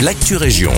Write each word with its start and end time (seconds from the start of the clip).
l'actu 0.00 0.36
région. 0.36 0.72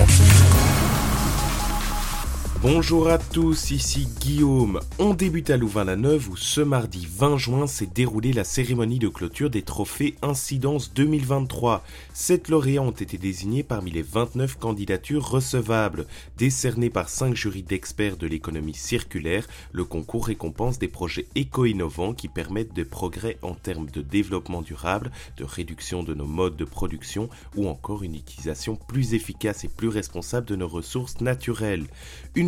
Bonjour 2.61 3.07
à 3.07 3.17
tous, 3.17 3.71
ici 3.71 4.05
Guillaume. 4.19 4.81
On 4.99 5.13
débute 5.13 5.49
à 5.49 5.55
Louvain-la-Neuve 5.55 6.29
où 6.29 6.35
ce 6.35 6.59
mardi 6.59 7.07
20 7.09 7.37
juin 7.37 7.67
s'est 7.67 7.85
déroulée 7.87 8.33
la 8.33 8.43
cérémonie 8.43 8.99
de 8.99 9.07
clôture 9.07 9.49
des 9.49 9.61
trophées 9.61 10.15
Incidence 10.21 10.93
2023. 10.93 11.85
Sept 12.13 12.49
lauréats 12.49 12.81
ont 12.81 12.91
été 12.91 13.17
désignés 13.17 13.63
parmi 13.63 13.91
les 13.91 14.01
29 14.01 14.57
candidatures 14.57 15.25
recevables. 15.25 16.05
Décerné 16.37 16.89
par 16.89 17.07
cinq 17.07 17.33
jurys 17.33 17.63
d'experts 17.63 18.17
de 18.17 18.27
l'économie 18.27 18.73
circulaire, 18.73 19.47
le 19.71 19.85
concours 19.85 20.27
récompense 20.27 20.79
des 20.79 20.89
projets 20.89 21.27
éco-innovants 21.35 22.13
qui 22.13 22.27
permettent 22.27 22.73
des 22.73 22.83
progrès 22.83 23.37
en 23.41 23.53
termes 23.53 23.89
de 23.89 24.01
développement 24.01 24.61
durable, 24.61 25.11
de 25.37 25.45
réduction 25.45 26.03
de 26.03 26.13
nos 26.13 26.27
modes 26.27 26.57
de 26.57 26.65
production 26.65 27.29
ou 27.55 27.69
encore 27.69 28.03
une 28.03 28.15
utilisation 28.15 28.75
plus 28.75 29.13
efficace 29.13 29.63
et 29.63 29.69
plus 29.69 29.87
responsable 29.87 30.45
de 30.45 30.57
nos 30.57 30.67
ressources 30.67 31.21
naturelles. 31.21 31.87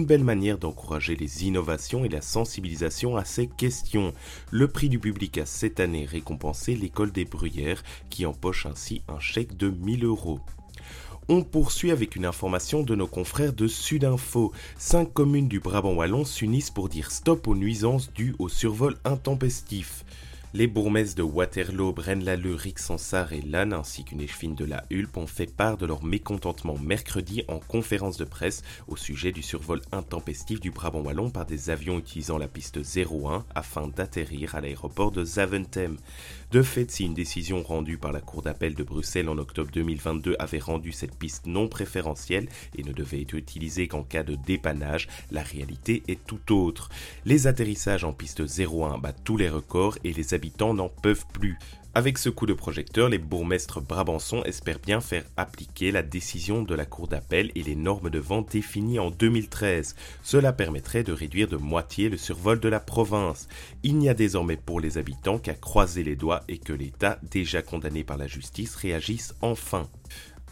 Une 0.01 0.07
belle 0.07 0.23
manière 0.23 0.57
d'encourager 0.57 1.15
les 1.15 1.45
innovations 1.45 2.03
et 2.03 2.09
la 2.09 2.21
sensibilisation 2.21 3.17
à 3.17 3.23
ces 3.23 3.45
questions. 3.45 4.13
Le 4.49 4.67
prix 4.67 4.89
du 4.89 4.97
public 4.97 5.37
a 5.37 5.45
cette 5.45 5.79
année 5.79 6.05
récompensé 6.05 6.73
l'école 6.73 7.11
des 7.11 7.23
Bruyères 7.23 7.83
qui 8.09 8.25
empoche 8.25 8.65
ainsi 8.65 9.03
un 9.07 9.19
chèque 9.19 9.55
de 9.57 9.69
1000 9.69 10.05
euros. 10.05 10.39
On 11.29 11.43
poursuit 11.43 11.91
avec 11.91 12.15
une 12.15 12.25
information 12.25 12.81
de 12.81 12.95
nos 12.95 13.05
confrères 13.05 13.53
de 13.53 13.67
Sudinfo. 13.67 14.53
Cinq 14.75 15.13
communes 15.13 15.47
du 15.47 15.59
Brabant 15.59 15.93
Wallon 15.93 16.25
s'unissent 16.25 16.71
pour 16.71 16.89
dire 16.89 17.11
stop 17.11 17.47
aux 17.47 17.55
nuisances 17.55 18.11
dues 18.11 18.33
au 18.39 18.49
survol 18.49 18.97
intempestif. 19.05 20.03
Les 20.53 20.67
bourgmestres 20.67 21.15
de 21.15 21.23
Waterloo, 21.23 21.93
Braine-l'Alleud, 21.93 22.59
Rixensart 22.59 23.31
et 23.31 23.39
Lannes, 23.39 23.71
ainsi 23.71 24.03
qu'une 24.03 24.19
échevine 24.19 24.53
de 24.53 24.65
la 24.65 24.83
Hulpe, 24.89 25.15
ont 25.15 25.25
fait 25.25 25.49
part 25.49 25.77
de 25.77 25.85
leur 25.85 26.03
mécontentement 26.03 26.77
mercredi 26.77 27.45
en 27.47 27.59
conférence 27.59 28.17
de 28.17 28.25
presse 28.25 28.61
au 28.89 28.97
sujet 28.97 29.31
du 29.31 29.43
survol 29.43 29.79
intempestif 29.93 30.59
du 30.59 30.69
Brabant 30.69 31.03
Wallon 31.03 31.29
par 31.29 31.45
des 31.45 31.69
avions 31.69 31.99
utilisant 31.99 32.37
la 32.37 32.49
piste 32.49 32.79
01 32.97 33.45
afin 33.55 33.87
d'atterrir 33.87 34.53
à 34.53 34.59
l'aéroport 34.59 35.11
de 35.11 35.23
Zaventem. 35.23 35.95
De 36.51 36.61
fait, 36.61 36.91
si 36.91 37.05
une 37.05 37.13
décision 37.13 37.63
rendue 37.63 37.97
par 37.97 38.11
la 38.11 38.19
Cour 38.19 38.41
d'appel 38.41 38.75
de 38.75 38.83
Bruxelles 38.83 39.29
en 39.29 39.37
octobre 39.37 39.71
2022 39.71 40.35
avait 40.37 40.59
rendu 40.59 40.91
cette 40.91 41.15
piste 41.15 41.45
non 41.45 41.69
préférentielle 41.69 42.49
et 42.75 42.83
ne 42.83 42.91
devait 42.91 43.21
être 43.21 43.35
utilisée 43.35 43.87
qu'en 43.87 44.03
cas 44.03 44.23
de 44.23 44.35
dépannage, 44.35 45.07
la 45.31 45.43
réalité 45.43 46.03
est 46.09 46.19
tout 46.25 46.53
autre. 46.53 46.89
Les 47.23 47.47
atterrissages 47.47 48.03
en 48.03 48.11
piste 48.11 48.41
01 48.59 48.97
battent 48.97 49.23
tous 49.23 49.37
les 49.37 49.47
records 49.47 49.97
et 50.03 50.11
les 50.11 50.33
n'en 50.73 50.89
peuvent 50.89 51.25
plus. 51.33 51.57
Avec 51.93 52.17
ce 52.17 52.29
coup 52.29 52.45
de 52.45 52.53
projecteur, 52.53 53.09
les 53.09 53.17
bourgmestres 53.17 53.81
brabançons 53.81 54.43
espèrent 54.45 54.79
bien 54.79 55.01
faire 55.01 55.25
appliquer 55.35 55.91
la 55.91 56.03
décision 56.03 56.63
de 56.63 56.73
la 56.73 56.85
Cour 56.85 57.09
d'appel 57.09 57.51
et 57.53 57.63
les 57.63 57.75
normes 57.75 58.09
de 58.09 58.17
vente 58.17 58.53
définies 58.53 58.99
en 58.99 59.11
2013. 59.11 59.97
Cela 60.23 60.53
permettrait 60.53 61.03
de 61.03 61.11
réduire 61.11 61.49
de 61.49 61.57
moitié 61.57 62.07
le 62.07 62.15
survol 62.15 62.61
de 62.61 62.69
la 62.69 62.79
province. 62.79 63.49
Il 63.83 63.97
n'y 63.97 64.07
a 64.07 64.13
désormais 64.13 64.55
pour 64.55 64.79
les 64.79 64.97
habitants 64.97 65.37
qu'à 65.37 65.53
croiser 65.53 66.05
les 66.05 66.15
doigts 66.15 66.43
et 66.47 66.59
que 66.59 66.71
l'État, 66.71 67.19
déjà 67.29 67.61
condamné 67.61 68.05
par 68.05 68.17
la 68.17 68.27
justice, 68.27 68.75
réagisse 68.75 69.33
enfin. 69.41 69.89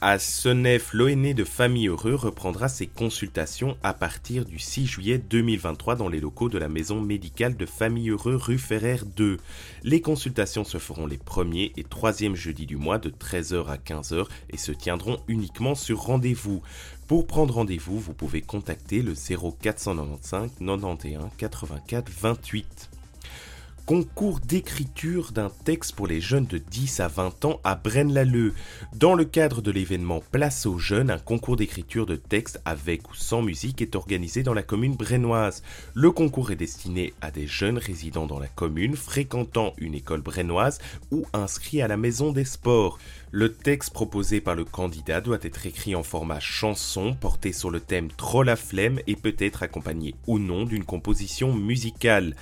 À 0.01 0.17
Senef, 0.17 0.93
l'ONE 0.93 1.33
de 1.33 1.43
Famille 1.43 1.89
Heureux 1.89 2.15
reprendra 2.15 2.69
ses 2.69 2.87
consultations 2.87 3.75
à 3.83 3.93
partir 3.93 4.45
du 4.45 4.57
6 4.57 4.85
juillet 4.85 5.17
2023 5.17 5.97
dans 5.97 6.07
les 6.07 6.21
locaux 6.21 6.47
de 6.47 6.57
la 6.57 6.69
maison 6.69 7.01
médicale 7.01 7.57
de 7.57 7.65
Famille 7.65 8.09
Heureux 8.09 8.37
rue 8.37 8.57
Ferrer 8.57 9.01
2. 9.17 9.35
Les 9.83 9.99
consultations 9.99 10.63
se 10.63 10.77
feront 10.77 11.05
les 11.05 11.17
premiers 11.17 11.73
et 11.75 11.83
troisièmes 11.83 12.37
jeudis 12.37 12.65
du 12.65 12.77
mois 12.77 12.97
de 12.97 13.09
13h 13.09 13.67
à 13.67 13.75
15h 13.75 14.27
et 14.49 14.57
se 14.57 14.71
tiendront 14.71 15.17
uniquement 15.27 15.75
sur 15.75 15.99
rendez-vous. 15.99 16.61
Pour 17.07 17.27
prendre 17.27 17.55
rendez-vous, 17.55 17.99
vous 17.99 18.13
pouvez 18.13 18.39
contacter 18.39 19.01
le 19.01 19.15
0495 19.15 20.51
91 20.59 21.29
84 21.37 22.09
28 22.09 22.89
concours 23.89 24.39
d'écriture 24.39 25.31
d'un 25.31 25.49
texte 25.65 25.95
pour 25.95 26.05
les 26.05 26.21
jeunes 26.21 26.45
de 26.45 26.59
10 26.59 26.99
à 26.99 27.07
20 27.07 27.45
ans 27.45 27.59
à 27.63 27.73
Braine-l'Alleud. 27.73 28.53
Dans 28.93 29.15
le 29.15 29.25
cadre 29.25 29.63
de 29.63 29.71
l'événement 29.71 30.21
Place 30.31 30.67
aux 30.67 30.77
jeunes, 30.77 31.09
un 31.09 31.17
concours 31.17 31.55
d'écriture 31.55 32.05
de 32.05 32.15
texte 32.15 32.61
avec 32.65 33.09
ou 33.09 33.15
sans 33.15 33.41
musique 33.41 33.81
est 33.81 33.95
organisé 33.95 34.43
dans 34.43 34.53
la 34.53 34.61
commune 34.61 34.95
brennoise. 34.95 35.63
Le 35.95 36.11
concours 36.11 36.51
est 36.51 36.55
destiné 36.55 37.15
à 37.21 37.31
des 37.31 37.47
jeunes 37.47 37.79
résidant 37.79 38.27
dans 38.27 38.37
la 38.37 38.45
commune, 38.45 38.95
fréquentant 38.95 39.73
une 39.79 39.95
école 39.95 40.21
brennoise 40.21 40.77
ou 41.09 41.25
inscrits 41.33 41.81
à 41.81 41.87
la 41.87 41.97
maison 41.97 42.31
des 42.31 42.45
sports. 42.45 42.99
Le 43.31 43.51
texte 43.51 43.91
proposé 43.91 44.39
par 44.39 44.53
le 44.53 44.65
candidat 44.65 45.19
doit 45.19 45.39
être 45.41 45.65
écrit 45.65 45.95
en 45.95 46.03
format 46.03 46.39
chanson, 46.39 47.15
porté 47.19 47.53
sur 47.53 47.71
le 47.71 47.79
thème 47.79 48.09
Trop 48.15 48.43
la 48.43 48.55
flemme 48.55 48.99
et 49.07 49.15
peut 49.15 49.35
être 49.39 49.63
accompagné 49.63 50.13
ou 50.27 50.37
non 50.37 50.65
d'une 50.65 50.85
composition 50.85 51.55
musicale. 51.55 52.35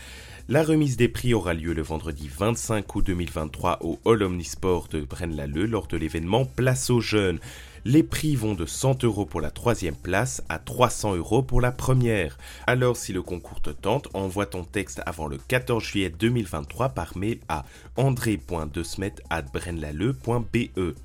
La 0.49 0.63
remise 0.63 0.95
des 0.95 1.09
prix 1.09 1.33
aura 1.33 1.53
lieu 1.53 1.73
le 1.73 1.81
vendredi 1.81 2.29
25 2.29 2.95
août 2.95 3.05
2023 3.05 3.79
au 3.81 3.99
Hall 4.05 4.23
Omnisport 4.23 4.87
de 4.87 5.01
Braine-l'Alleud 5.01 5.69
lors 5.69 5.87
de 5.87 5.97
l'événement 5.97 6.45
Place 6.45 6.89
aux 6.89 7.01
jeunes. 7.01 7.39
Les 7.83 8.01
prix 8.01 8.37
vont 8.37 8.53
de 8.53 8.65
100 8.65 9.03
euros 9.03 9.25
pour 9.25 9.41
la 9.41 9.51
troisième 9.51 9.97
place 9.97 10.41
à 10.47 10.57
300 10.57 11.17
euros 11.17 11.43
pour 11.43 11.59
la 11.59 11.73
première. 11.73 12.37
Alors 12.65 12.95
si 12.95 13.11
le 13.11 13.21
concours 13.21 13.61
te 13.61 13.71
tente, 13.71 14.07
envoie 14.13 14.45
ton 14.45 14.63
texte 14.63 15.01
avant 15.05 15.27
le 15.27 15.37
14 15.37 15.83
juillet 15.83 16.09
2023 16.09 16.87
par 16.89 17.17
mail 17.17 17.39
à 17.49 17.65
andré.desmet@braine-l'Alleud.be. 17.97 20.95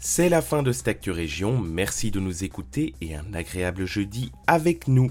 C'est 0.00 0.30
la 0.30 0.40
fin 0.40 0.62
de 0.62 0.72
cette 0.72 1.06
merci 1.62 2.10
de 2.10 2.20
nous 2.20 2.44
écouter 2.44 2.94
et 3.02 3.14
un 3.14 3.34
agréable 3.34 3.84
jeudi 3.84 4.32
avec 4.46 4.88
nous. 4.88 5.10